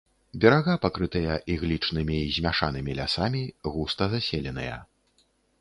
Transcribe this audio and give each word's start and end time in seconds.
Берага 0.43 0.73
пакрытыя 0.85 1.35
іглічнымі 1.57 2.17
і 2.21 2.33
змяшанымі 2.37 2.97
лясамі, 3.01 3.43
густа 3.77 4.03
заселеныя. 4.15 4.75